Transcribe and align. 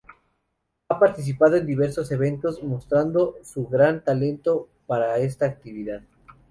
Ha 0.89 0.97
participado 0.97 1.57
en 1.57 1.67
diversos 1.67 2.11
eventos, 2.11 2.63
mostrando 2.63 3.35
su 3.43 3.67
gran 3.67 4.03
talento 4.03 4.67
para 4.87 5.19
esta 5.19 5.45
actividad. 5.45 6.01